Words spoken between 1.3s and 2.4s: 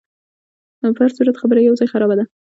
خبره یو ځای خرابه ده.